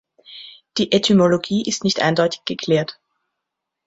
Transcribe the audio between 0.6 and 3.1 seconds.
Die Etymologie ist nicht eindeutig geklärt.